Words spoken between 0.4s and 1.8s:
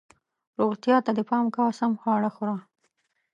روغتیا ته دې پام کوه،